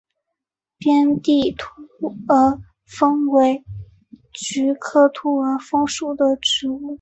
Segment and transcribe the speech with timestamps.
[0.79, 1.69] 边地兔
[2.27, 3.63] 儿风为
[4.33, 6.89] 菊科兔儿风属的植物。